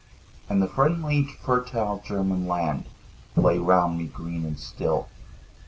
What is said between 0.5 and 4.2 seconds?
the friendly fertile German land Lay round me